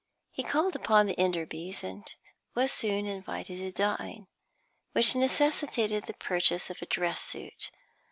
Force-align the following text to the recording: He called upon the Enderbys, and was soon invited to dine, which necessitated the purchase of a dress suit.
He 0.31 0.41
called 0.41 0.75
upon 0.75 1.05
the 1.05 1.15
Enderbys, 1.19 1.83
and 1.83 2.11
was 2.55 2.71
soon 2.71 3.05
invited 3.05 3.59
to 3.59 3.71
dine, 3.71 4.25
which 4.93 5.13
necessitated 5.13 6.05
the 6.05 6.15
purchase 6.15 6.71
of 6.71 6.81
a 6.81 6.87
dress 6.87 7.21
suit. 7.21 7.69